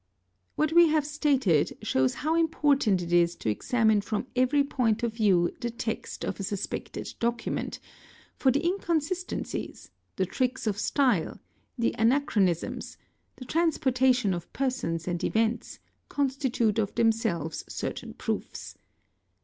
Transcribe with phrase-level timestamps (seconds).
[0.55, 5.13] _What we have stated shows how important it is to examine from ery point of
[5.13, 7.79] view the text of a suspected document,
[8.35, 11.39] for the inconsis 768 CHEATING AND FRAUD A tencies, the tricks of style,
[11.77, 12.97] the anachronisms,
[13.35, 14.71] the transposition of per.
[14.71, 15.77] sons and events,
[16.09, 18.75] constitute of themselves certain proofs.